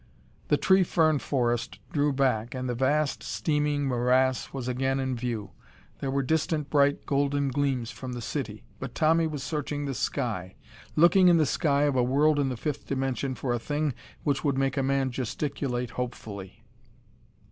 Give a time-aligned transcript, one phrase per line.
[0.47, 5.15] The tree fern forest drew back and the vast and steaming morass was again in
[5.15, 5.51] view.
[5.99, 8.63] There were distant bright golden gleams from the city.
[8.79, 10.55] But Tommy was searching the sky,
[10.95, 13.93] looking in the sky of a world in the fifth dimension for a thing
[14.23, 16.65] which would make a man gesticulate hopefully.